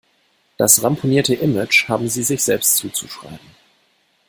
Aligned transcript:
Das 0.57 0.81
ramponierte 0.81 1.35
Image 1.35 1.87
haben 1.87 2.07
sie 2.09 2.23
sich 2.23 2.43
selbst 2.43 2.75
zuzuschreiben. 2.77 3.37